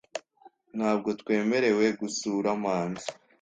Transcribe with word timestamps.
Ntabwo 0.77 1.09
twemerewe 1.21 1.85
gusura 2.01 2.49
manzi 2.63 3.07